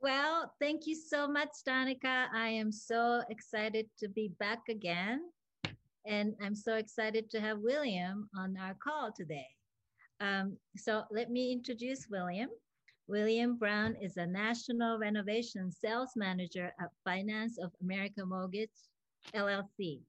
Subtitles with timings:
[0.00, 2.28] Well, thank you so much, Danica.
[2.32, 5.22] I am so excited to be back again.
[6.06, 9.48] And I'm so excited to have William on our call today.
[10.20, 12.48] Um, so let me introduce William.
[13.08, 18.70] William Brown is a national renovation sales manager at Finance of America Mortgage
[19.34, 20.00] LLC.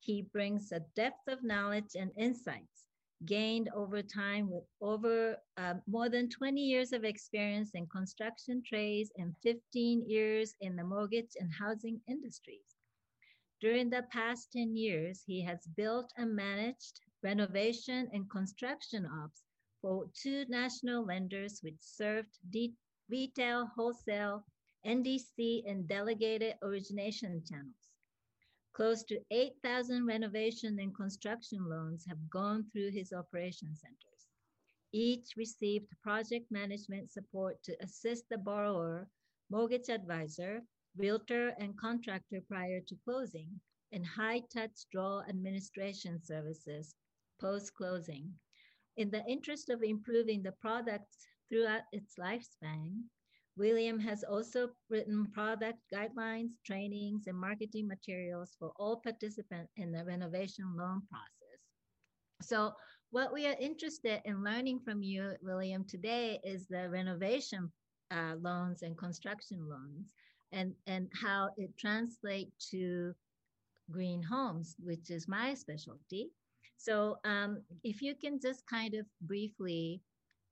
[0.00, 2.87] He brings a depth of knowledge and insights
[3.26, 9.10] gained over time with over uh, more than 20 years of experience in construction trades
[9.16, 12.76] and 15 years in the mortgage and housing industries.
[13.60, 19.42] During the past 10 years, he has built and managed renovation and construction ops
[19.80, 22.38] for two national lenders which served
[23.08, 24.44] retail, wholesale,
[24.84, 27.97] NDC, and delegated origination channels.
[28.78, 34.28] Close to 8,000 renovation and construction loans have gone through his operation centers.
[34.92, 39.08] Each received project management support to assist the borrower,
[39.50, 40.62] mortgage advisor,
[40.96, 43.48] realtor, and contractor prior to closing,
[43.90, 46.94] and high-touch draw administration services
[47.40, 48.32] post-closing.
[48.96, 51.16] In the interest of improving the product
[51.48, 53.02] throughout its lifespan,
[53.58, 60.04] William has also written product guidelines, trainings, and marketing materials for all participants in the
[60.04, 61.60] renovation loan process.
[62.40, 62.72] So
[63.10, 67.72] what we are interested in learning from you, William, today is the renovation
[68.12, 70.06] uh, loans and construction loans
[70.52, 73.12] and, and how it translates to
[73.90, 76.30] green homes, which is my specialty.
[76.76, 80.00] So um, if you can just kind of briefly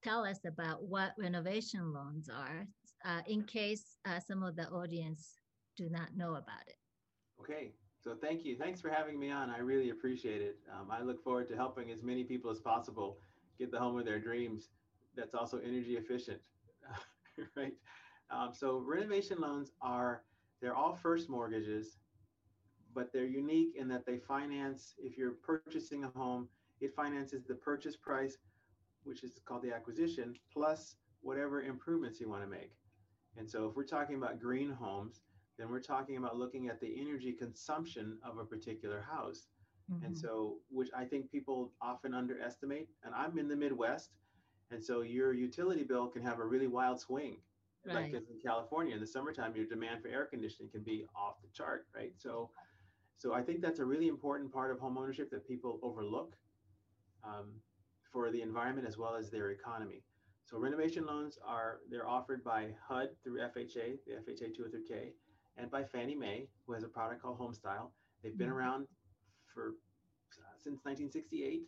[0.02, 2.66] tell us about what renovation loans are
[3.06, 5.38] uh, in case uh, some of the audience
[5.76, 6.76] do not know about it.
[7.40, 8.56] Okay, so thank you.
[8.56, 9.50] Thanks for having me on.
[9.50, 10.56] I really appreciate it.
[10.72, 13.18] Um, I look forward to helping as many people as possible
[13.58, 14.70] get the home of their dreams
[15.16, 16.40] that's also energy efficient,
[17.56, 17.72] right?
[18.30, 20.22] Um, so renovation loans are,
[20.60, 21.98] they're all first mortgages,
[22.94, 26.48] but they're unique in that they finance, if you're purchasing a home,
[26.80, 28.36] it finances the purchase price
[29.04, 32.72] which is called the acquisition, plus whatever improvements you want to make.
[33.38, 35.20] And so if we're talking about green homes,
[35.58, 39.48] then we're talking about looking at the energy consumption of a particular house.
[39.90, 40.06] Mm-hmm.
[40.06, 42.88] And so, which I think people often underestimate.
[43.04, 44.10] And I'm in the Midwest.
[44.70, 47.38] And so your utility bill can have a really wild swing.
[47.86, 48.12] Right.
[48.12, 51.48] Like in California in the summertime, your demand for air conditioning can be off the
[51.54, 52.12] chart, right?
[52.18, 52.50] So,
[53.16, 56.34] so I think that's a really important part of home ownership that people overlook.
[57.24, 57.60] Um,
[58.16, 60.02] for the environment as well as their economy.
[60.46, 65.10] So renovation loans are, they're offered by HUD through FHA, the FHA 203K,
[65.56, 67.90] and by Fannie Mae, who has a product called Homestyle.
[68.22, 68.56] They've been mm-hmm.
[68.56, 68.86] around
[69.52, 69.74] for
[70.38, 71.62] uh, since 1968.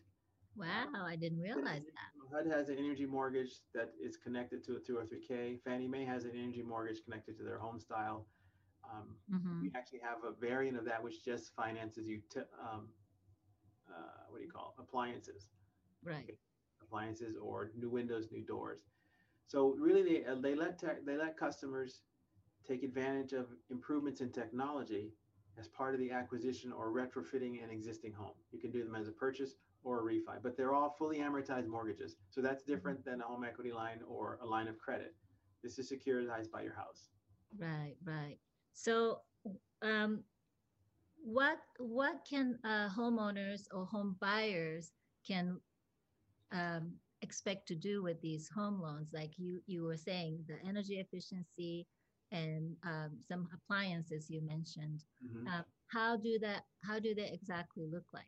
[0.56, 0.66] Wow,
[1.04, 2.36] I didn't realize that.
[2.36, 5.60] HUD has an energy mortgage that is connected to a 203K.
[5.64, 8.22] Fannie Mae has an energy mortgage connected to their Homestyle.
[8.84, 9.62] Um, mm-hmm.
[9.62, 12.88] We actually have a variant of that which just finances you, t- um,
[13.88, 14.82] uh, what do you call it?
[14.82, 15.48] appliances
[16.04, 16.38] right
[16.82, 18.80] appliances or new windows new doors.
[19.46, 22.02] So really they, uh, they let tech, they let customers
[22.66, 25.12] take advantage of improvements in technology
[25.58, 28.34] as part of the acquisition or retrofitting an existing home.
[28.52, 31.66] You can do them as a purchase or a refi but they're all fully amortized
[31.66, 32.16] mortgages.
[32.30, 32.72] So that's mm-hmm.
[32.72, 35.14] different than a home equity line or a line of credit.
[35.62, 37.08] This is securitized by your house.
[37.58, 38.36] Right right.
[38.74, 39.20] So
[39.82, 40.24] um,
[41.22, 44.92] what what can uh, homeowners or home buyers
[45.26, 45.60] can
[46.52, 46.92] um,
[47.22, 51.86] expect to do with these home loans like you you were saying the energy efficiency
[52.30, 55.46] and um, some appliances you mentioned mm-hmm.
[55.48, 58.24] uh, how do that how do they exactly look like?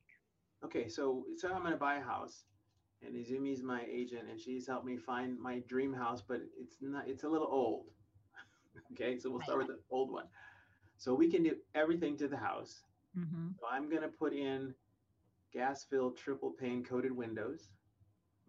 [0.65, 2.45] Okay so so i'm going to buy a house
[3.03, 6.77] and izumi is my agent and she's helped me find my dream house but it's
[6.81, 7.87] not it's a little old.
[8.93, 10.27] Okay so we'll start with the old one.
[10.97, 12.83] So we can do everything to the house.
[13.19, 13.49] Mm-hmm.
[13.59, 14.73] so i'm going to put in
[15.53, 17.71] gas filled triple pane coated windows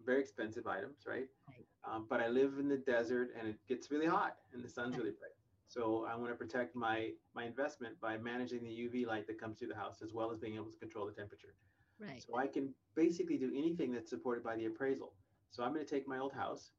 [0.04, 1.26] very expensive items, right?
[1.48, 1.66] right.
[1.84, 4.96] Um, but I live in the desert and it gets really hot and the sun's
[4.96, 5.32] really bright.
[5.68, 9.58] So I want to protect my my investment by managing the UV light that comes
[9.58, 11.54] through the house as well as being able to control the temperature.
[11.98, 12.22] Right.
[12.26, 15.12] So I can basically do anything that's supported by the appraisal.
[15.50, 16.72] So I'm going to take my old house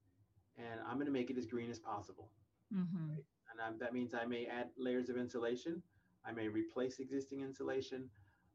[0.58, 2.30] and I'm going to make it as green as possible.
[2.74, 3.10] Mm-hmm.
[3.10, 3.24] Right?
[3.52, 5.82] And I'm, that means I may add layers of insulation.
[6.26, 8.10] I may replace existing insulation.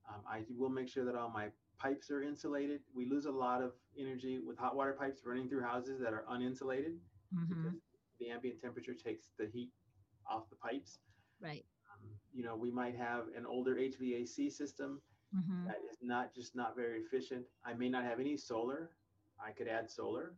[0.08, 1.48] Um, I will make sure that all my
[1.80, 2.80] pipes are insulated.
[2.94, 6.24] We lose a lot of energy with hot water pipes running through houses that are
[6.30, 6.96] uninsulated
[7.34, 7.44] mm-hmm.
[7.48, 7.80] because
[8.20, 9.70] the ambient temperature takes the heat
[10.30, 10.98] off the pipes.
[11.40, 11.64] Right.
[11.92, 15.00] Um, you know, we might have an older HVAC system
[15.36, 15.66] mm-hmm.
[15.66, 17.44] that is not just not very efficient.
[17.64, 18.90] I may not have any solar.
[19.44, 20.34] I could add solar.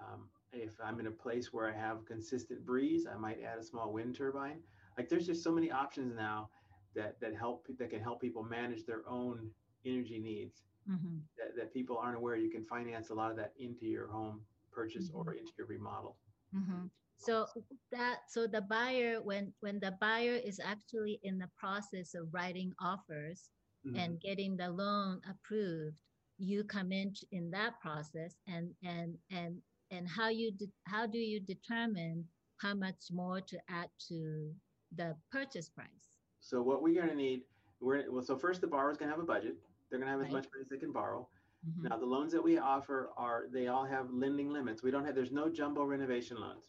[0.00, 3.64] Um, if I'm in a place where I have consistent breeze, I might add a
[3.64, 4.60] small wind turbine.
[4.98, 6.50] Like there's just so many options now
[6.94, 9.50] that that help that can help people manage their own
[9.84, 11.18] energy needs mm-hmm.
[11.38, 14.40] that, that people aren't aware you can finance a lot of that into your home
[14.72, 15.28] purchase mm-hmm.
[15.28, 16.16] or into your remodel.
[16.54, 16.86] Mm-hmm.
[17.16, 17.46] So
[17.92, 22.72] that so the buyer when when the buyer is actually in the process of writing
[22.80, 23.50] offers
[23.86, 23.96] mm-hmm.
[23.96, 25.96] and getting the loan approved,
[26.38, 29.56] you come in in that process and and and
[29.90, 32.24] and how you de- how do you determine
[32.58, 34.50] how much more to add to
[34.96, 36.18] the purchase price?
[36.40, 37.42] So what we're going to need,
[37.80, 38.22] we're well.
[38.22, 39.56] So first, the borrower's going to have a budget.
[39.94, 40.26] They're going to have right.
[40.26, 41.28] as much money as they can borrow.
[41.64, 41.86] Mm-hmm.
[41.86, 44.82] Now, the loans that we offer are they all have lending limits.
[44.82, 45.14] We don't have.
[45.14, 46.64] There's no jumbo renovation loans.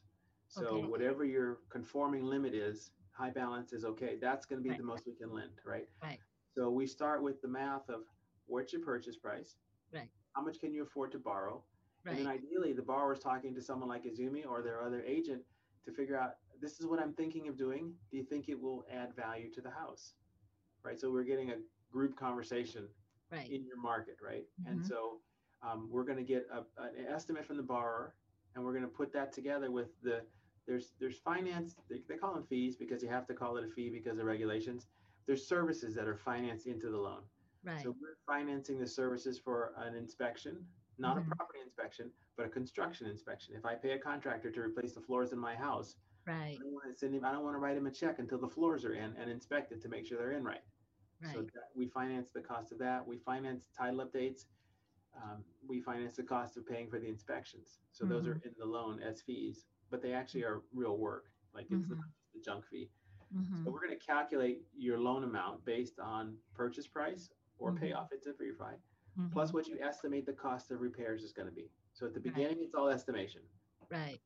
[0.47, 0.85] So okay.
[0.85, 4.17] whatever your conforming limit is, high balance is okay.
[4.21, 4.77] That's going to be right.
[4.77, 5.87] the most we can lend, right?
[6.03, 6.19] Right.
[6.53, 8.01] So we start with the math of
[8.45, 9.55] what's your purchase price?
[9.91, 10.07] Right.
[10.33, 11.63] How much can you afford to borrow?
[12.05, 12.15] Right.
[12.15, 15.41] And then ideally, the borrower is talking to someone like Izumi or their other agent
[15.85, 17.91] to figure out this is what I'm thinking of doing.
[18.11, 20.13] Do you think it will add value to the house?
[20.83, 21.01] Right.
[21.01, 21.55] So we're getting a
[21.91, 22.87] group conversation
[23.35, 23.51] right.
[23.51, 24.45] in your market, right?
[24.61, 24.71] Mm-hmm.
[24.71, 25.19] And so
[25.61, 28.15] um, we're going to get a, an estimate from the borrower,
[28.55, 30.21] and we're going to put that together with the
[30.67, 33.67] there's there's finance they, they call them fees because you have to call it a
[33.67, 34.87] fee because of regulations.
[35.27, 37.21] There's services that are financed into the loan.
[37.63, 37.81] Right.
[37.81, 40.63] So we're financing the services for an inspection,
[40.99, 41.31] not mm-hmm.
[41.31, 43.55] a property inspection, but a construction inspection.
[43.55, 45.95] If I pay a contractor to replace the floors in my house,
[46.27, 46.57] right.
[46.59, 47.25] I don't want to send him.
[47.25, 49.81] I don't want to write him a check until the floors are in and inspected
[49.81, 50.61] to make sure they're in right.
[51.25, 51.33] Right.
[51.33, 51.45] So
[51.75, 53.05] we finance the cost of that.
[53.05, 54.45] We finance title updates.
[55.15, 57.79] Um, we finance the cost of paying for the inspections.
[57.91, 58.13] So mm-hmm.
[58.13, 58.47] those are mm-hmm.
[58.49, 61.25] in the loan as fees, but they actually are real work.
[61.53, 62.01] Like it's mm-hmm.
[62.33, 62.89] the junk fee.
[63.35, 63.63] Mm-hmm.
[63.63, 67.85] So we're going to calculate your loan amount based on purchase price or mm-hmm.
[67.85, 68.09] payoff.
[68.11, 68.73] It's a refi,
[69.31, 69.57] plus mm-hmm.
[69.57, 71.69] what you estimate the cost of repairs is going to be.
[71.93, 72.65] So at the beginning, right.
[72.65, 73.41] it's all estimation.
[73.89, 74.19] Right.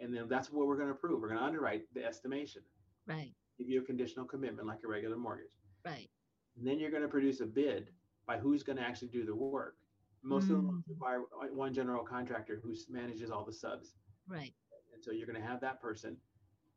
[0.00, 1.20] And then that's what we're going to approve.
[1.22, 2.62] We're going to underwrite the estimation.
[3.06, 3.32] Right.
[3.58, 5.46] Give you a conditional commitment like a regular mortgage.
[5.84, 6.08] Right.
[6.56, 7.88] And then you're going to produce a bid
[8.26, 9.76] by who's going to actually do the work.
[10.22, 10.56] Most mm.
[10.56, 11.20] of them require
[11.52, 13.94] one general contractor who manages all the subs.
[14.26, 14.52] Right.
[14.92, 16.16] And so you're going to have that person,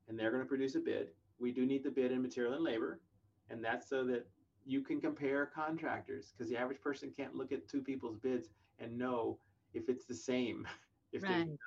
[0.08, 1.10] and they're going to produce a bid.
[1.40, 3.00] We do need the bid in material and labor,
[3.50, 4.28] and that's so that
[4.66, 8.98] you can compare contractors because the average person can't look at two people's bids and
[8.98, 9.40] know
[9.74, 10.68] if it's the same,
[11.14, 11.46] if right.
[11.46, 11.58] there's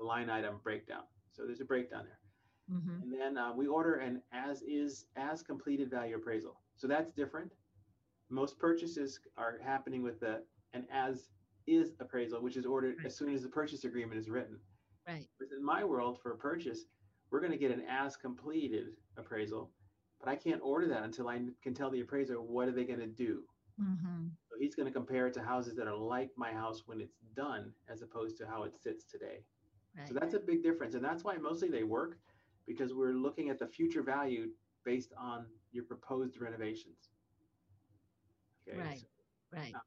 [0.00, 1.02] a line item breakdown.
[1.32, 2.78] So there's a breakdown there.
[2.78, 3.02] Mm-hmm.
[3.02, 6.60] And then uh, we order an as is as completed value appraisal.
[6.76, 7.50] So that's different
[8.32, 10.42] most purchases are happening with the
[10.72, 11.28] an as
[11.66, 13.06] is appraisal, which is ordered right.
[13.06, 14.58] as soon as the purchase agreement is written.
[15.06, 15.26] Right.
[15.38, 16.86] Within my world, for a purchase,
[17.30, 18.86] we're going to get an as completed
[19.16, 19.70] appraisal,
[20.18, 23.00] but I can't order that until I can tell the appraiser what are they going
[23.00, 23.42] to do.
[23.80, 24.28] Mm-hmm.
[24.48, 27.18] So he's going to compare it to houses that are like my house when it's
[27.36, 29.44] done, as opposed to how it sits today.
[29.96, 30.08] Right.
[30.08, 32.18] So that's a big difference, and that's why mostly they work,
[32.66, 34.48] because we're looking at the future value
[34.84, 37.11] based on your proposed renovations.
[38.68, 38.78] Okay.
[38.78, 38.98] Right.
[38.98, 39.06] So,
[39.52, 39.72] right.
[39.74, 39.80] Uh,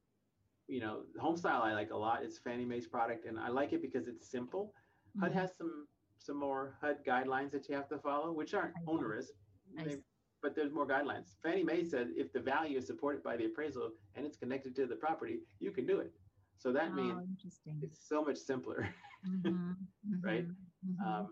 [0.68, 2.24] you know, home style I like a lot.
[2.24, 4.74] It's Fannie Mae's product, and I like it because it's simple.
[5.16, 5.26] Mm-hmm.
[5.26, 5.88] HUD has some
[6.18, 9.32] some more HUD guidelines that you have to follow, which aren't onerous,
[9.78, 9.98] they,
[10.42, 11.36] but there's more guidelines.
[11.44, 14.88] Fannie Mae said if the value is supported by the appraisal and it's connected to
[14.88, 16.12] the property, you can do it.
[16.58, 18.90] So that oh, means it's so much simpler,
[19.28, 19.48] mm-hmm.
[19.50, 20.26] mm-hmm.
[20.26, 20.48] right?
[20.48, 21.08] Mm-hmm.
[21.08, 21.28] Um,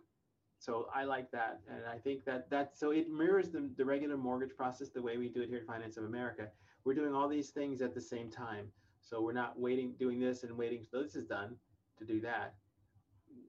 [0.60, 4.16] so I like that, and I think that that so it mirrors the, the regular
[4.16, 6.48] mortgage process the way we do it here at Finance of America
[6.86, 8.68] we're doing all these things at the same time.
[9.02, 11.56] So we're not waiting, doing this and waiting till this is done
[11.98, 12.56] to do that.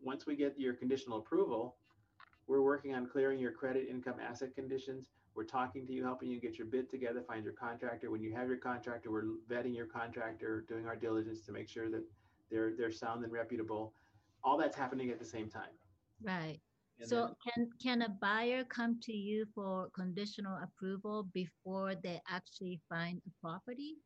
[0.02, 1.76] Once we get your conditional approval,
[2.46, 5.08] we're working on clearing your credit, income, asset conditions.
[5.34, 8.10] We're talking to you, helping you get your bid together, find your contractor.
[8.10, 11.90] When you have your contractor, we're vetting your contractor, doing our diligence to make sure
[11.90, 12.04] that
[12.50, 13.94] they're they're sound and reputable.
[14.44, 15.70] All that's happening at the same time.
[16.22, 16.60] Right.
[17.00, 22.20] And so then, can can a buyer come to you for conditional approval before they
[22.28, 23.96] actually find a property?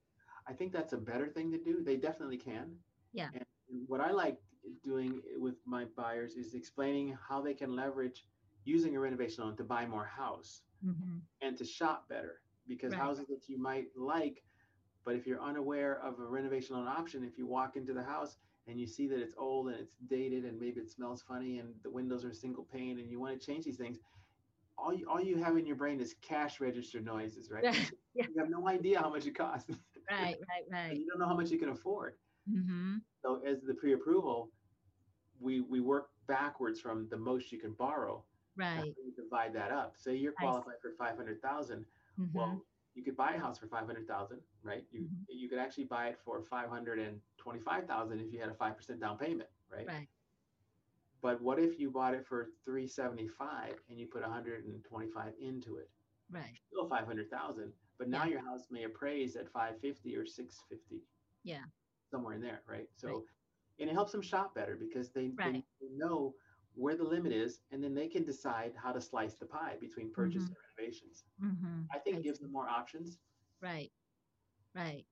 [0.48, 1.82] I think that's a better thing to do.
[1.82, 2.74] They definitely can.
[3.12, 3.28] Yeah.
[3.34, 4.38] And what I like
[4.82, 8.24] doing with my buyers is explaining how they can leverage
[8.64, 11.18] using a renovation loan to buy more house mm-hmm.
[11.42, 13.00] and to shop better because right.
[13.00, 14.42] houses that you might like
[15.04, 18.36] but if you're unaware of a renovation loan option if you walk into the house
[18.68, 21.70] and you see that it's old and it's dated and maybe it smells funny and
[21.82, 23.98] the windows are single pane and you want to change these things
[24.76, 27.64] all you, all you have in your brain is cash register noises right?
[28.14, 28.24] Yeah.
[28.34, 29.70] you have no idea how much it costs.
[30.10, 30.96] Right right right.
[30.96, 32.14] You don't know how much you can afford.
[32.50, 32.96] Mm-hmm.
[33.20, 34.50] so as the pre-approval
[35.38, 38.24] we we work backwards from the most you can borrow.
[38.56, 38.94] Right.
[39.04, 39.94] You divide that up?
[39.98, 41.84] Say you're qualified for 500000
[42.18, 42.38] mm-hmm.
[42.38, 42.62] well
[42.98, 44.84] you could buy a house for 500,000, right?
[44.90, 45.22] You mm-hmm.
[45.28, 49.86] you could actually buy it for 525,000 if you had a 5% down payment, right?
[49.86, 50.08] Right.
[51.22, 55.88] But what if you bought it for 375 and you put 125 into it?
[56.30, 56.58] Right.
[56.72, 58.30] Still 500,000, but now Yeah.
[58.30, 61.02] your house may appraise at 550 or 650.
[61.44, 61.64] Yeah.
[62.10, 62.88] Somewhere in there, right?
[62.96, 63.24] So, Right.
[63.78, 65.64] and it helps them shop better because they, Right.
[65.80, 66.34] they know
[66.74, 70.10] where the limit is and then they can decide how to slice the pie between
[70.12, 70.48] purchase Mhm.
[70.48, 70.56] and
[71.42, 71.82] Mm-hmm.
[71.92, 73.18] I think it gives them more options.
[73.60, 73.90] Right.
[74.74, 75.04] Right.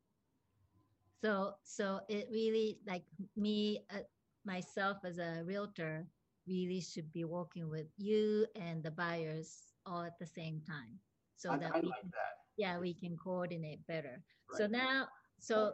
[1.23, 3.05] So so it really like
[3.37, 4.07] me uh,
[4.45, 6.07] myself as a realtor
[6.47, 10.99] really should be working with you and the buyers all at the same time
[11.37, 12.35] so I, that I we like can, that.
[12.57, 14.23] yeah we can coordinate better.
[14.53, 15.09] So now
[15.41, 15.73] so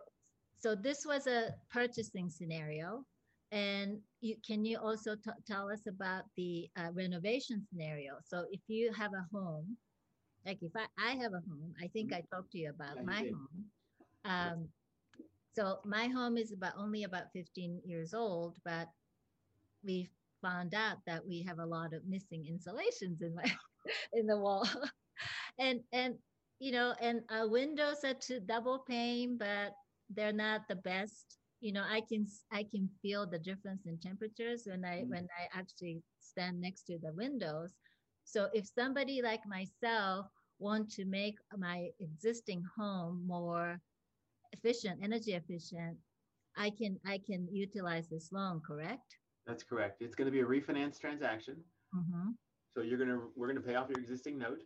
[0.58, 3.04] so this was a purchasing scenario
[3.52, 8.60] and you can you also t- tell us about the uh, renovation scenario so if
[8.68, 9.76] you have a home
[10.46, 13.04] like if I, I have a home i think i talked to you about Mm-hmm.
[13.04, 13.34] Yeah, my did.
[13.34, 13.66] home
[14.24, 14.68] um,
[15.54, 18.88] so my home is about only about 15 years old but
[19.84, 20.08] we
[20.42, 23.44] found out that we have a lot of missing insulations in my
[24.12, 24.66] in the wall
[25.58, 26.16] and and
[26.58, 29.72] you know and our windows are to double pane but
[30.10, 34.62] they're not the best you know i can i can feel the difference in temperatures
[34.66, 35.10] when i Mm.
[35.14, 37.70] when i actually stand next to the windows
[38.24, 40.26] so if somebody like myself
[40.58, 43.80] want to make my existing home more
[44.56, 45.96] efficient energy efficient
[46.56, 49.10] i can i can utilize this loan correct
[49.48, 49.96] That's correct.
[50.04, 51.56] It's going to be a refinance transaction.
[51.98, 52.28] mm-hmm.
[52.72, 54.62] So you're going to, we're going to pay off your existing note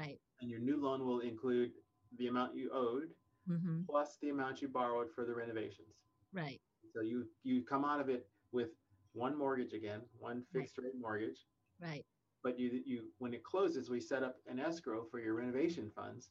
[0.00, 1.70] right and your new loan will include
[2.18, 3.10] the amount you owed
[3.52, 3.76] mm-hmm.
[3.90, 5.94] plus the amount you borrowed for the renovations.
[6.36, 6.60] Right
[6.94, 8.70] So you, you come out of it with
[9.14, 10.62] one mortgage again, one Right.
[10.62, 11.46] fixed rate mortgage,
[11.80, 12.04] right
[12.44, 16.30] but you, you, when it closes, we set up an escrow for your renovation funds.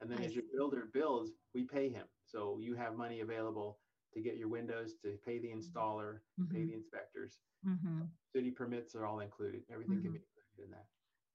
[0.00, 2.06] And then I as your builder builds, we pay him.
[2.24, 3.78] So you have money available
[4.14, 6.18] to get your windows, to pay the installer,
[6.52, 6.66] pay mm-hmm.
[6.66, 7.38] the inspectors.
[7.66, 8.02] Mm-hmm.
[8.34, 9.62] City permits are all included.
[9.72, 10.24] Everything can be Mm-hmm.
[10.26, 10.86] included in that.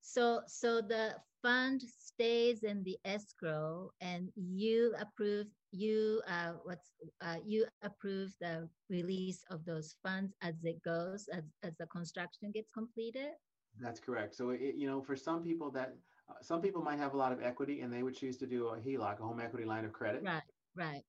[0.01, 7.37] So, so the fund stays in the escrow, and you approve you uh, what's uh,
[7.45, 12.71] you approve the release of those funds as it goes as as the construction gets
[12.71, 13.31] completed.
[13.79, 14.35] That's correct.
[14.35, 15.95] So it, you know, for some people that
[16.29, 18.67] uh, some people might have a lot of equity and they would choose to do
[18.67, 20.23] a HELOC, a home equity line of credit.
[20.23, 20.43] Right,
[20.75, 21.03] right,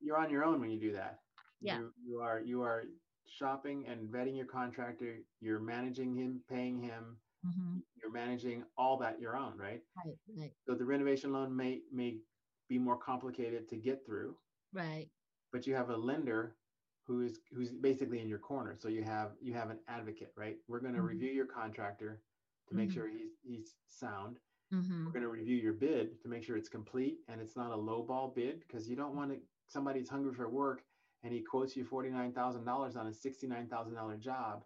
[0.00, 1.18] You're on your own when you do that.
[1.60, 1.78] Yeah.
[1.78, 2.84] You, you are you are
[3.26, 5.18] shopping and vetting your contractor.
[5.40, 7.16] You're managing him, paying him.
[7.44, 9.80] hmm You're managing all that your own, right?
[10.04, 12.18] right, right, So the renovation loan may may
[12.72, 14.38] be more complicated to get through,
[14.72, 15.10] right,
[15.52, 16.56] but you have a lender
[17.06, 18.74] who is who's basically in your corner.
[18.76, 20.58] So you have you have an advocate, right?
[20.68, 21.02] We're going to Mhm.
[21.02, 22.22] review your contractor
[22.68, 22.92] to make Mhm.
[22.92, 24.40] sure he's he's sound.
[24.70, 27.72] hmm We're going to review your bid to make sure it's complete and it's not
[27.72, 30.84] a low ball bid because you don't want to somebody's hungry for work
[31.22, 34.64] and he quotes you $49,000 on a $69,000 job.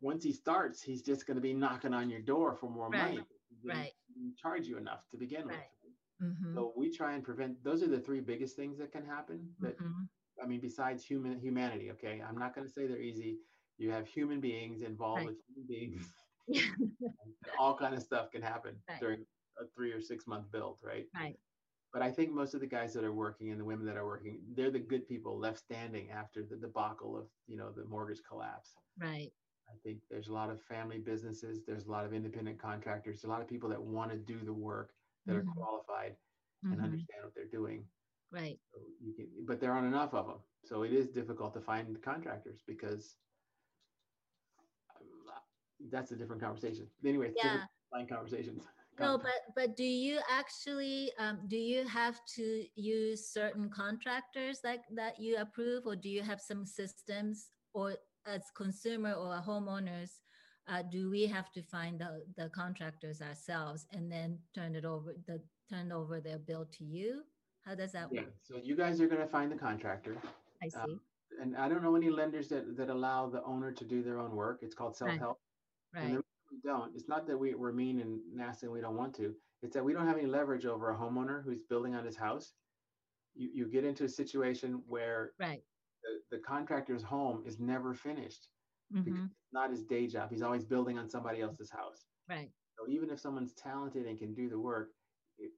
[0.00, 2.96] Once he starts, he's just going to be knocking on your door for more Right,
[2.96, 3.28] money.
[3.48, 3.94] He right.
[4.36, 5.50] Charge you enough to begin Right.
[5.50, 5.75] with.
[6.20, 9.54] Hmm So we try and prevent those are the three biggest things that can happen.
[9.60, 10.04] That hmm
[10.42, 12.20] I mean, besides human humanity, okay.
[12.22, 13.40] I'm not going to say they're easy.
[13.78, 15.26] You have human beings involved Right.
[15.26, 16.14] with human beings.
[17.58, 19.00] all kind of stuff can happen Right.
[19.00, 19.24] during
[19.58, 21.06] a three or six month build, right?
[21.14, 21.38] Right.
[21.92, 24.06] But I think most of the guys that are working and the women that are
[24.06, 28.22] working, they're the good people left standing after the debacle of you know the mortgage
[28.28, 28.76] collapse.
[28.98, 29.32] right,
[29.68, 31.64] I think there's a lot of family businesses.
[31.64, 33.24] There's a lot of independent contractors.
[33.24, 34.94] A lot of people that want to do the work
[35.26, 35.40] that Mhm.
[35.40, 36.16] are qualified
[36.64, 36.84] and Mhm.
[36.84, 37.88] understand what they're doing.
[38.32, 40.42] right, So you can, but there aren't enough of them.
[40.64, 43.16] So it is difficult to find contractors because
[44.96, 45.32] um,
[45.90, 46.90] that's a different conversation.
[47.04, 47.66] Anyway, yeah.
[47.90, 48.64] different conversations.
[48.98, 54.82] No, but but do you actually um, do you have to use certain contractors like
[54.94, 60.20] that you approve, or do you have some systems, or as consumer or homeowners,
[60.68, 65.14] uh, do we have to find the the contractors ourselves and then turn it over
[65.26, 67.22] the turn over their bill to you?
[67.64, 68.22] How does that yeah.
[68.22, 68.34] work?
[68.42, 70.16] So you guys are going to find the contractor.
[70.62, 70.78] I see.
[70.78, 71.00] Um,
[71.40, 74.34] and I don't know any lenders that, that allow the owner to do their own
[74.34, 74.60] work.
[74.62, 75.38] It's called self-help.
[75.94, 76.14] Right.
[76.14, 79.14] the we don't, it's not that we, we're mean and nasty and we don't want
[79.16, 79.34] to.
[79.62, 82.52] It's that we don't have any leverage over a homeowner who's building on his house.
[83.34, 85.62] You, you get into a situation where Right.
[86.04, 88.48] the, the contractor's home is never finished
[89.04, 90.30] because hmm it's not his day job.
[90.30, 92.06] He's always building on somebody else's house.
[92.28, 92.52] Right.
[92.78, 94.92] So even if someone's talented and can do the work,
[95.38, 95.52] it,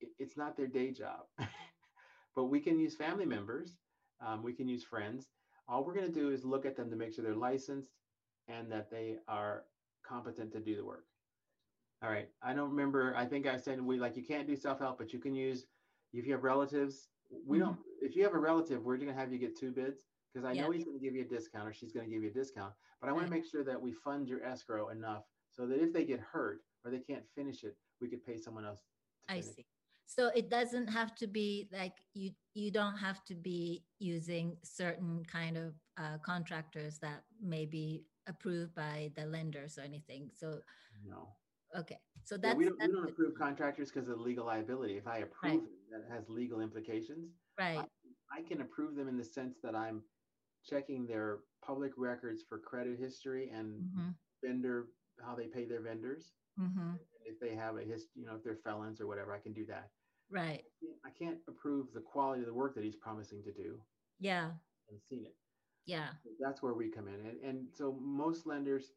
[0.00, 1.26] it, it's not their day job.
[2.34, 3.78] but we can use family members,
[4.20, 5.32] um, we can use friends.
[5.68, 7.96] All we're going to do is look at them to make sure they're licensed
[8.48, 9.66] and that they are
[10.02, 11.06] competent to do the work.
[12.02, 12.30] All right.
[12.42, 13.14] I don't remember.
[13.16, 15.66] I think I said we like you can't do self help, but you can use
[16.12, 17.10] if you have relatives.
[17.30, 17.60] We Mhm.
[17.60, 17.78] don't.
[18.00, 20.09] If you have a relative, we're going to have you get two bids.
[20.32, 20.62] Because I Yeah.
[20.62, 22.32] know he's going to give you a discount or she's going to give you a
[22.32, 25.80] discount, but I want to make sure that we fund your escrow enough so that
[25.82, 28.84] if they get hurt or they can't finish it, we could pay someone else.
[29.28, 29.66] I see.
[30.06, 35.24] So it doesn't have to be like you you don't have to be using certain
[35.24, 40.30] kind of uh, contractors that may be approved by the lenders or anything.
[40.34, 40.60] So
[41.06, 41.36] No.
[41.78, 44.96] okay, so Yeah, we don't, we don't approve contractors because of legal liability.
[44.96, 47.30] If I approve it, that has legal implications.
[47.58, 47.88] right.
[48.32, 50.02] I can approve them in the sense that I'm
[50.62, 54.10] checking their public records for credit history and hmm
[54.44, 54.88] vendor
[55.22, 56.34] how they pay their vendors.
[56.56, 59.52] hmm If they have a hist, you know, if they're felons or whatever, I can
[59.52, 59.90] do that.
[60.30, 60.64] Right.
[61.04, 63.82] I can't approve the quality of the work that he's promising to do
[64.18, 64.52] Yeah.
[64.88, 65.36] and seen it.
[65.84, 66.14] Yeah.
[66.38, 67.20] That's where we come in.
[67.26, 68.92] And, and so most lenders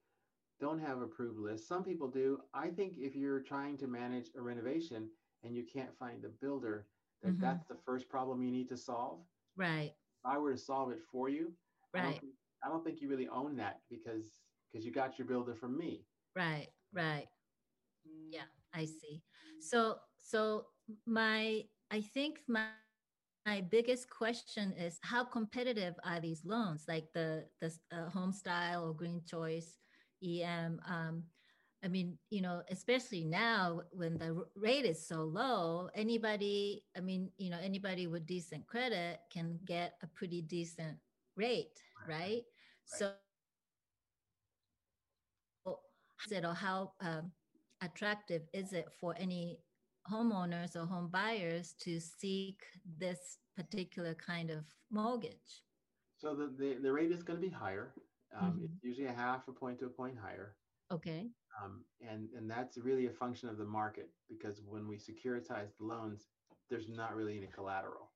[0.60, 1.68] don't have approved lists.
[1.68, 2.44] Some people do.
[2.54, 5.12] I think if you're trying to manage a renovation
[5.44, 6.88] and you can't find the builder,
[7.22, 7.40] that Mhm.
[7.40, 9.26] that's the first problem you need to solve.
[9.56, 9.96] Right.
[10.24, 11.54] If I were to solve it for you,
[11.98, 12.20] I don't Right.
[12.20, 15.78] think- I don't think you really own that because because you got your builder from
[15.78, 16.08] me.
[16.36, 16.70] Right.
[16.94, 17.28] Right.
[18.30, 19.24] Yeah, I see.
[19.60, 20.68] So so
[21.06, 22.68] my I think my
[23.46, 28.86] my biggest question is how competitive are these loans like the the uh, home style
[28.88, 29.78] or green choice
[30.24, 31.24] em um
[31.84, 37.30] i mean you know especially now when the rate is so low anybody i mean
[37.38, 40.98] you know anybody with decent credit can get a pretty decent
[41.36, 42.18] rate Right.
[42.20, 42.44] right,
[42.86, 43.14] so
[46.26, 47.32] is it or how um,
[47.82, 49.60] attractive is it for any
[50.10, 52.62] homeowners or home buyers to seek
[52.98, 55.64] this particular kind of mortgage?
[56.18, 57.94] So the, the, the rate is going to be higher.
[58.38, 58.64] Um, Mhm.
[58.66, 60.56] It's usually a half a point to a point higher.
[60.92, 61.30] Okay.
[61.62, 65.86] Um, and, and that's really a function of the market because when we securitize the
[65.86, 66.30] loans,
[66.70, 68.14] there's not really any collateral.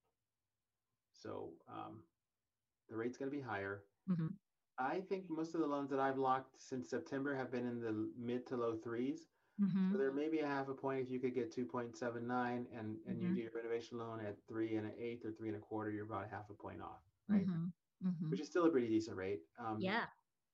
[1.13, 2.03] So um,
[2.89, 3.86] the rate's going to be higher.
[4.08, 4.38] Mhm.
[4.77, 8.12] I think most of the loans that I've locked since September have been in the
[8.17, 9.27] mid to low threes.
[9.58, 9.91] Mhm.
[9.91, 13.22] So there may be a half a point if you could get 2.79 and, and
[13.22, 13.35] you Mhm.
[13.35, 16.05] do your renovation loan at three and an eighth or three and a quarter, you're
[16.05, 17.46] about a half a point off, right?
[17.46, 17.74] Mhm.
[18.03, 18.29] Mhm.
[18.29, 19.42] Which is still a pretty decent rate.
[19.57, 20.07] Um, Yeah.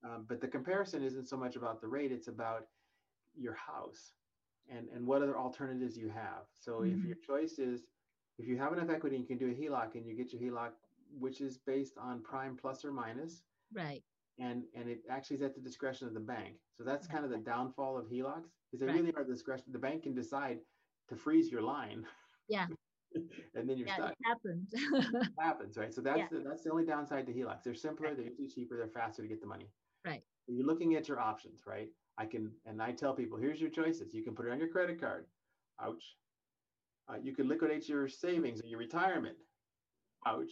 [0.04, 2.70] um, but the comparison isn't so much about the rate, it's about
[3.36, 4.14] your house
[4.70, 6.46] and, and what other alternatives you have.
[6.54, 7.06] So if Mhm.
[7.08, 7.86] your choice is,
[8.38, 10.74] if you have enough equity, you can do a HELOC and you get your HELOC,
[11.20, 14.04] which is based on prime plus or minus, Right.
[14.40, 16.60] and and it actually is at the discretion of the bank.
[16.72, 18.96] So that's kind of the downfall of HELOCs is they Right.
[18.96, 19.72] really are the discretion.
[19.72, 20.66] The bank can decide
[21.08, 22.08] to freeze your line.
[22.48, 22.68] Yeah.
[23.54, 24.12] and then you're Yeah, stuck.
[24.12, 24.68] it happened.
[25.38, 25.94] It happens, right?
[25.94, 26.28] So that's Yeah.
[26.30, 27.64] the, that's the only downside to HELOCs.
[27.64, 28.18] They're simpler, Right.
[28.18, 29.72] they're usually cheaper, they're faster to get the money.
[30.06, 30.24] Right.
[30.46, 31.90] So you're looking at your options, right?
[32.18, 34.14] I can and I tell people, here's your choices.
[34.14, 35.26] You can put it on your credit card.
[35.82, 36.16] Ouch.
[37.10, 39.36] Uh, you can liquidate your savings or your retirement.
[40.26, 40.52] Ouch.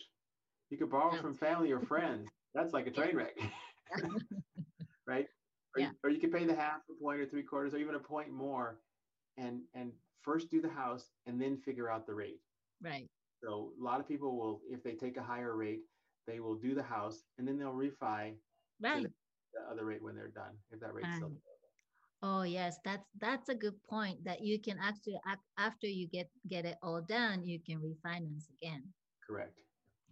[0.70, 1.22] You could borrow Ouch.
[1.22, 2.30] from family or friends.
[2.54, 3.38] That's like a train wreck.
[5.08, 5.28] right?
[5.76, 5.90] Or, Yeah.
[5.90, 8.00] you, or you can pay the half a point or three quarters or even a
[8.00, 8.80] point more
[9.38, 12.40] and and first do the house and then figure out the rate.
[12.82, 13.08] right.
[13.44, 15.82] So a lot of people will, if they take a higher rate,
[16.28, 18.34] they will do the house and then they'll refi
[18.80, 19.06] Right.
[19.72, 21.30] The other rate when they're done, if that rate's still.
[21.30, 21.38] Right.
[22.24, 24.24] Oh yes, that's that's a good point.
[24.26, 28.50] That you can actually ac- after you get get it all done, you can refinance
[28.50, 28.84] again.
[29.28, 29.58] Correct.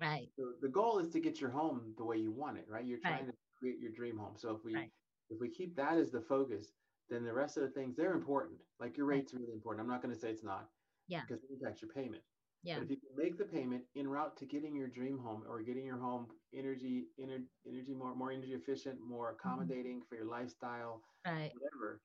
[0.02, 0.30] Right.
[0.36, 2.86] So the goal is to get your home the way you want it, right?
[2.86, 3.20] You're Right.
[3.20, 4.38] trying to create your dream home.
[4.38, 4.92] So if we Right.
[5.30, 6.74] if we keep that as the focus,
[7.10, 8.60] then the rest of the things they're important.
[8.80, 9.18] Like your Right.
[9.18, 9.82] rate's really important.
[9.84, 10.72] I'm not going to say it's not.
[11.08, 11.22] Yeah.
[11.28, 12.24] Because it impacts your payment.
[12.64, 12.76] Yeah.
[12.76, 15.62] But if you can make the payment en route to getting your dream home or
[15.62, 21.02] getting your home energy, ener- energy more, more energy efficient, more accommodating for your lifestyle,
[21.26, 21.52] Right.
[21.60, 22.02] whatever,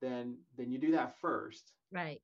[0.00, 2.22] then then you do that first, Right.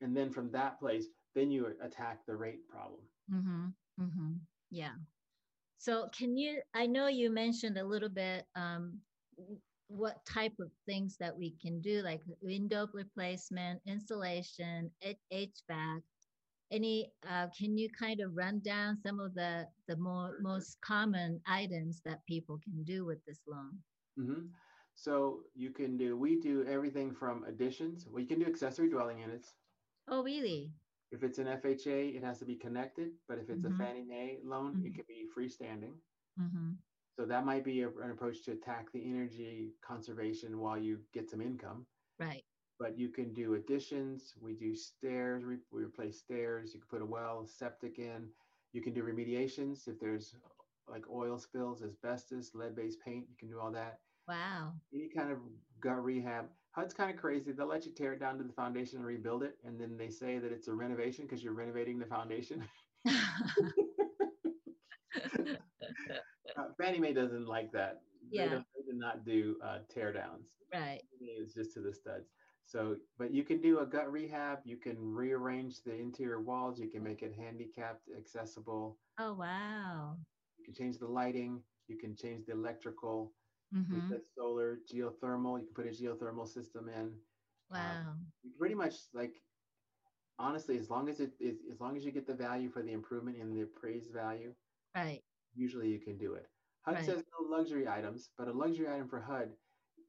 [0.00, 3.00] and then from that place, then you attack the rate problem.
[3.32, 3.66] Mm-hmm.
[4.00, 4.32] Mm-hmm.
[4.70, 4.94] Yeah.
[5.78, 9.00] So can you, I know you mentioned a little bit um,
[9.86, 14.90] what type of things that we can do, like window replacement, insulation,
[15.32, 16.02] HVAC.
[16.70, 21.40] Any, uh, can you kind of run down some of the, the more, most common
[21.46, 23.82] items that people can do with this loan?
[24.16, 24.48] hmm
[24.94, 28.06] So you can do, we do everything from additions.
[28.06, 29.54] We can do accessory dwelling units.
[30.08, 30.74] Oh, really?
[31.10, 33.12] If it's an FHA, it has to be connected.
[33.28, 33.72] But if it's Mhm.
[33.72, 34.86] a Fannie Mae loan, Mhm.
[34.86, 36.02] it can be freestanding.
[36.38, 36.72] Mm-hmm.
[37.18, 41.30] So that might be a, an approach to attack the energy conservation while you get
[41.30, 41.86] some income.
[42.18, 42.44] Right.
[42.78, 44.34] But you can do additions.
[44.40, 45.44] We do stairs.
[45.44, 46.72] We, replace stairs.
[46.74, 48.28] You can put a well, septic in.
[48.72, 50.34] You can do remediations if there's
[50.88, 53.26] like oil spills, asbestos, lead-based paint.
[53.28, 53.98] You can do all that.
[54.28, 54.72] Wow.
[54.94, 55.38] any kind of
[55.80, 56.46] gut rehab.
[56.72, 57.50] HUD's kind of crazy.
[57.52, 60.10] They'll let you tear it down to the foundation and rebuild it, and then they
[60.10, 62.62] say that it's a renovation because you're renovating the foundation.
[66.78, 68.02] Fannie Mae doesn't like that.
[68.30, 68.44] Yeah.
[68.44, 70.52] They, don't, they do not do uh, tear downs.
[70.72, 71.02] Right.
[71.20, 72.28] It's just to the studs.
[72.68, 74.58] So, but you can do a gut rehab.
[74.64, 76.78] You can rearrange the interior walls.
[76.78, 78.98] You can make it handicapped accessible.
[79.18, 80.16] Oh wow.
[80.58, 81.62] You can change the lighting.
[81.88, 83.32] You can change the electrical.
[83.74, 84.10] Mm-hmm.
[84.10, 85.58] The solar, geothermal.
[85.58, 87.12] You can put a geothermal system in.
[87.70, 88.00] Wow.
[88.06, 88.26] Um,
[88.58, 89.40] pretty much like,
[90.38, 92.92] honestly, as long as it is, as long as you get the value for the
[92.92, 94.52] improvement in the appraised value,
[94.94, 95.22] right.
[95.54, 96.46] usually you can do it.
[96.82, 97.04] HUD Right.
[97.06, 99.50] says no luxury items, but a luxury item for HUD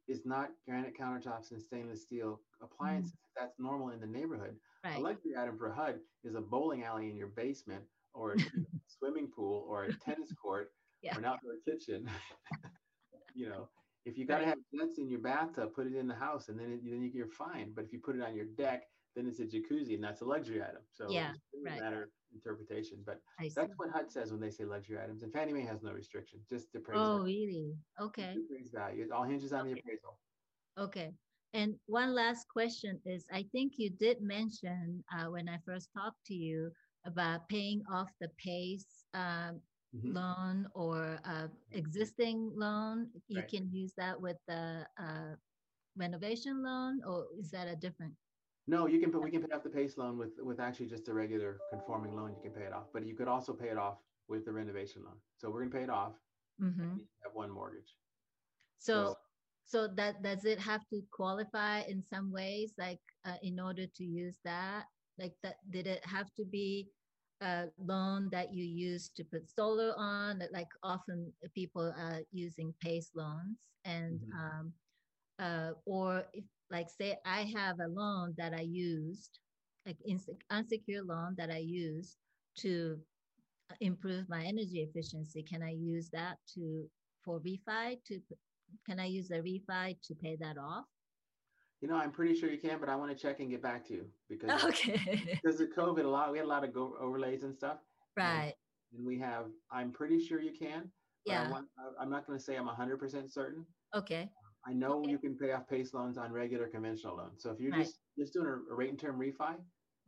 [0.09, 3.13] is not granite countertops and stainless steel appliances.
[3.37, 4.55] That's normal in the neighborhood.
[4.85, 5.03] A Mm.
[5.03, 8.37] Luxury item for HUD is a bowling alley in your basement or a
[8.87, 11.15] swimming pool or a tennis court Yeah.
[11.15, 12.09] or an outdoor kitchen.
[13.35, 13.69] you know,
[14.05, 14.49] if you got to Right.
[14.49, 17.27] have jets in your bathtub, put it in the house and then, it, then you're
[17.27, 17.73] fine.
[17.75, 18.83] But if you put it on your deck,
[19.15, 20.81] then it's a jacuzzi and that's a luxury item.
[20.91, 21.81] So Yeah, it's really right.
[21.81, 22.99] matter interpretation.
[23.05, 23.21] But
[23.55, 25.23] that's what HUD says when they say luxury items.
[25.23, 27.75] And Fannie Mae has no restriction, just the appraised Oh really?
[27.99, 28.33] Okay.
[28.35, 29.03] Appraised value.
[29.05, 30.19] It all hinges on the appraisal.
[30.77, 31.11] Okay.
[31.53, 36.23] And one last question is I think you did mention uh, when I first talked
[36.27, 36.71] to you
[37.05, 39.61] about paying off the PACE um,
[39.95, 40.13] Mhm.
[40.13, 43.09] loan or uh, existing loan.
[43.27, 43.49] You Right.
[43.49, 45.35] can use that with the uh,
[45.97, 48.13] renovation loan, or is that a different?
[48.69, 51.07] No, you can put, we can pay off the PACE loan with, with actually just
[51.09, 52.35] a regular conforming loan.
[52.35, 55.01] You can pay it off, but you could also pay it off with the renovation
[55.03, 55.15] loan.
[55.37, 56.13] So we're gonna pay it off.
[56.61, 56.99] Mhm.
[57.23, 57.97] have one mortgage.
[58.77, 59.17] So,
[59.65, 64.03] so that does it have to qualify in some ways, like uh, in order to
[64.03, 64.85] use that?
[65.17, 66.91] Like that, did it have to be
[67.41, 70.43] a loan that you use to put solar on?
[70.51, 74.33] Like often people are using PACE loans, and Mhm.
[74.41, 74.73] um,
[75.39, 79.39] uh, or if, like say I have a loan that I used,
[79.85, 79.97] like
[80.49, 82.17] unsecured loan that I used
[82.59, 82.97] to
[83.71, 85.43] uh, improve my energy efficiency.
[85.43, 86.89] Can I use that to
[87.23, 88.21] for refi to
[88.85, 90.85] can I use the refi to pay that off?
[91.81, 93.87] You know, I'm pretty sure you can, but I want to check and get back
[93.87, 95.39] to you because Okay.
[95.41, 97.77] because of COVID, a lot we had a lot of go overlays and stuff,
[98.17, 98.53] right.
[98.95, 99.45] and we have.
[99.71, 100.91] I'm pretty sure you can.
[101.25, 101.51] Yeah.
[101.51, 103.65] I- I'm not going to say I'm 100% certain.
[103.95, 104.29] Okay.
[104.65, 105.11] I know Okay.
[105.11, 107.41] you can pay off PACE loans on regular conventional loans.
[107.43, 107.85] So if you're Right.
[107.85, 109.57] just just doing a, a rate and term refi,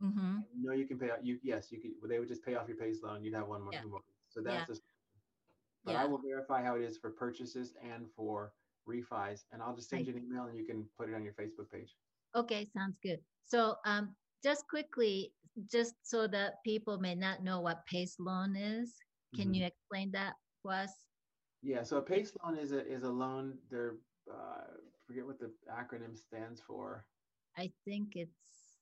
[0.02, 0.40] Mm-hmm.
[0.54, 1.24] you know you can pay out.
[1.24, 1.92] You yes, you could.
[2.08, 3.22] They would just pay off your PACE loan.
[3.24, 3.72] You'd have one more.
[3.72, 3.84] Yeah.
[3.84, 4.02] more.
[4.28, 4.74] So that's a
[5.84, 6.02] But Yeah.
[6.02, 8.54] I will verify how it is for purchases and for
[8.88, 11.24] refis, and I'll just send I you an email and you can put it on
[11.24, 11.96] your Facebook page.
[12.34, 13.20] Okay, sounds good.
[13.44, 15.34] So um, just quickly,
[15.70, 18.94] just so that people may not know what PACE loan is,
[19.34, 19.54] can Mhm.
[19.54, 20.92] you explain that for us?
[21.62, 23.58] Yeah, so a PACE loan is a is a loan.
[23.70, 23.98] They're
[24.30, 24.62] uh,
[25.06, 27.04] forget what the acronym stands for.
[27.56, 28.78] I think it's.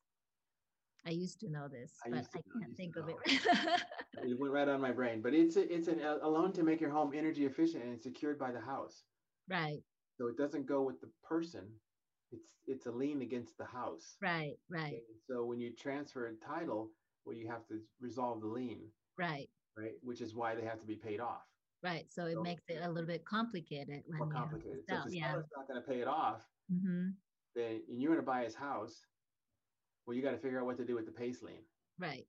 [1.06, 3.16] I used to know this, I but I know- can't think of it.
[4.22, 6.80] It went right on my brain, but it's a, it's an, a loan to make
[6.80, 9.04] your home energy efficient and it's secured by the house.
[9.48, 9.80] right,
[10.18, 11.66] So it doesn't go with the person.
[12.32, 14.16] It's it's a lien against the house.
[14.20, 16.90] right, right, So when you transfer a title,
[17.24, 18.80] well, you have to resolve the lien,
[19.16, 19.94] right, right?
[20.02, 21.44] Which is why they have to be paid off.
[21.82, 22.10] Right.
[22.10, 24.84] So it So- makes it a little bit complicated when More complicated.
[24.88, 25.30] So if the Yeah.
[25.32, 27.10] seller's not going to pay it off, Mm-hmm.
[27.56, 29.04] then and you're going to buy his house.
[30.06, 31.64] Well, you got to figure out what to do with the PACE lien.
[31.98, 32.26] Right,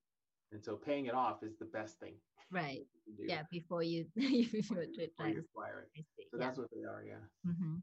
[0.51, 2.19] And so paying it off is the best thing.
[2.51, 2.79] right.
[3.05, 5.89] you can do Yeah, before you before you acquire it.
[5.97, 6.27] I see.
[6.29, 6.45] So yeah.
[6.45, 7.23] that's what they are, yeah.
[7.45, 7.77] hmm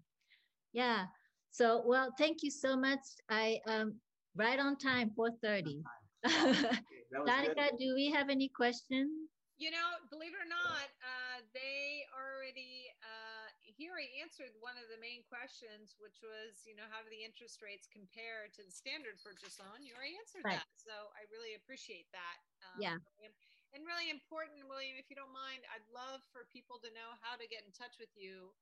[0.72, 1.06] Yeah.
[1.50, 3.00] So well, thank you so much.
[3.30, 4.00] I um
[4.36, 5.82] right on time, 4:30.
[6.24, 7.56] That was good.
[7.56, 9.27] Danica, do we have any questions?
[9.58, 14.86] You know, believe it or not, uh, they already uh, he already answered one of
[14.86, 18.70] the main questions, which was, you know, how do the interest rates compare to the
[18.70, 19.82] standard purchase loan?
[19.82, 20.62] You already answered Right.
[20.62, 22.38] that, so I really appreciate that.
[22.62, 22.96] Um, Yeah.
[23.18, 23.34] William.
[23.74, 27.34] And really important, William, if you don't mind, I'd love for people to know how
[27.34, 28.54] to get in touch with you.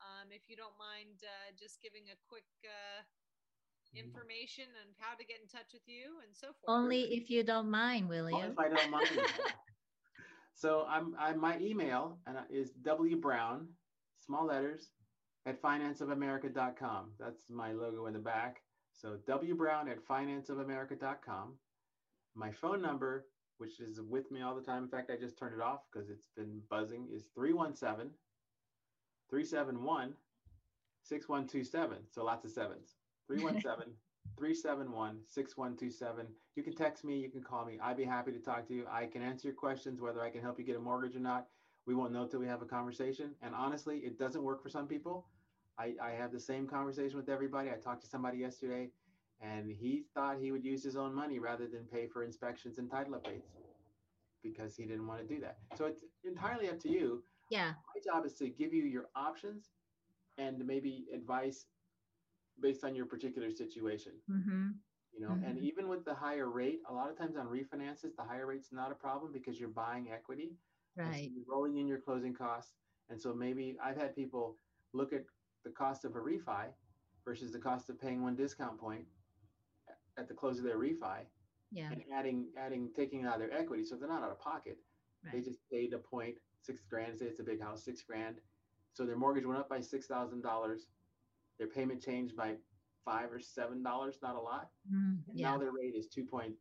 [0.00, 3.02] Um, if you don't mind, uh, just giving a quick uh,
[3.94, 6.70] information on how to get in touch with you and so forth.
[6.70, 8.52] Only if you don't mind, Well, William.
[8.54, 9.10] if I don't mind.
[10.54, 13.68] so I'm, I, my email and uh, is W Brown,
[14.24, 14.90] small letters,
[15.46, 17.10] at financeofamerica.com.
[17.18, 18.62] That's my logo in the back.
[18.92, 21.54] So W Brown at financeofamerica.com.
[22.34, 23.26] My phone number,
[23.58, 24.84] which is with me all the time.
[24.84, 28.10] In fact, I just turned it off because it's been buzzing, is 317
[29.30, 30.14] 371
[31.02, 31.98] 6127.
[32.10, 32.94] So lots of sevens.
[33.28, 33.94] 317
[34.36, 36.26] 371 6127.
[36.56, 37.78] You can text me, you can call me.
[37.82, 38.84] I'd be happy to talk to you.
[38.90, 41.46] I can answer your questions, whether I can help you get a mortgage or not.
[41.86, 43.30] We won't know till we have a conversation.
[43.42, 45.26] And honestly, it doesn't work for some people.
[45.78, 47.70] I, I have the same conversation with everybody.
[47.70, 48.90] I talked to somebody yesterday
[49.40, 52.90] and he thought he would use his own money rather than pay for inspections and
[52.90, 53.50] title updates
[54.42, 55.58] because he didn't want to do that.
[55.76, 57.22] So it's entirely up to you.
[57.50, 57.72] Yeah.
[57.94, 59.70] My job is to give you your options
[60.38, 61.66] and maybe advice
[62.60, 64.12] based on your particular situation.
[64.30, 64.70] Mm-hmm.
[65.12, 65.62] You know, and Mhm.
[65.62, 68.90] even with the higher rate, a lot of times on refinances, the higher rate's not
[68.90, 70.56] a problem because you're buying equity.
[70.96, 71.30] and so Right.
[71.32, 72.76] you're rolling in your closing costs.
[73.08, 74.60] And so maybe I've had people
[74.92, 75.26] look at
[75.64, 76.72] the cost of a refi
[77.24, 79.08] versus the cost of paying one discount point
[80.16, 81.26] at- the close of their refi
[81.72, 81.90] Yeah.
[81.90, 83.82] and adding adding taking out their equity.
[83.84, 84.78] So they're not out of pocket.
[85.32, 88.40] They just paid a point, six grand, say it's a big house, six grand.
[88.92, 90.86] So their mortgage went up by six thousand dollars.
[91.58, 92.56] Their payment changed by
[93.04, 94.70] five or seven dollars, not a lot.
[94.92, 95.50] Mm, And yeah.
[95.50, 96.54] now their rate is two point,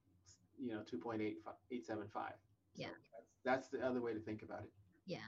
[0.60, 1.38] you know, two point eight
[1.72, 2.34] eight seven five.
[2.76, 2.88] Yeah.
[3.14, 4.72] That's, that's the other way to think about it.
[5.06, 5.20] Yeah.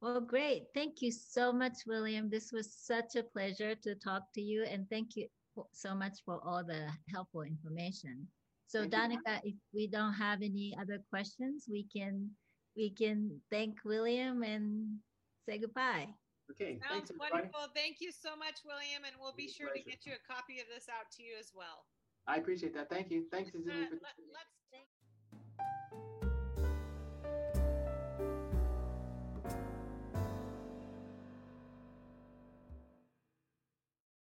[0.00, 0.68] Well, great.
[0.74, 2.30] Thank you so much, William.
[2.30, 5.28] This was such a pleasure to talk to you, and thank you
[5.72, 8.26] so much for all the helpful information.
[8.66, 9.18] So, Thank you.
[9.18, 12.30] Danica, if we don't have any other questions, we can
[12.76, 14.96] we can thank William and
[15.44, 16.06] say goodbye.
[16.50, 16.78] Okay.
[16.82, 17.46] Sounds thanks, everybody.
[17.50, 17.66] wonderful.
[17.74, 20.66] Thank you so much, William, and we'll be sure to get you a copy of
[20.72, 21.86] this out to you as well.
[22.26, 22.90] I appreciate that.
[22.90, 23.24] Thank you.
[23.30, 23.96] Thanks, Uh, Izumi.
[24.02, 24.54] let, let's